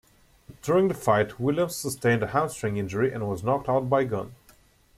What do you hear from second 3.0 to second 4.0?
and was knocked out